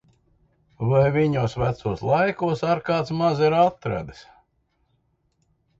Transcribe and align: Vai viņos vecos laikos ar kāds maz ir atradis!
Vai 0.91 1.01
viņos 1.17 1.55
vecos 1.63 2.03
laikos 2.11 2.65
ar 2.71 2.83
kāds 2.89 3.15
maz 3.21 3.47
ir 3.51 3.61
atradis! 3.61 4.27